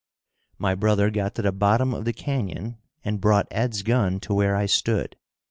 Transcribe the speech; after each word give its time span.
My 0.57 0.73
brother 0.73 1.11
got 1.11 1.35
to 1.35 1.43
the 1.43 1.51
bottom 1.51 1.93
of 1.93 2.05
the 2.05 2.11
canyon 2.11 2.79
and 3.05 3.21
brought 3.21 3.45
Ed's 3.51 3.83
gun 3.83 4.19
to 4.21 4.33
where 4.33 4.55
I 4.55 4.65
stood. 4.65 5.15